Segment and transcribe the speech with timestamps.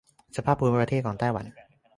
[0.35, 1.45] สภาพภูมิประเทศของไต้หวัน